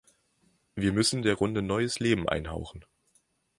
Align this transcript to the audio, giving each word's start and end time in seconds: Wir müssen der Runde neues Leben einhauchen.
Wir 0.73 0.93
müssen 0.93 1.21
der 1.21 1.35
Runde 1.35 1.61
neues 1.61 1.99
Leben 1.99 2.27
einhauchen. 2.27 2.83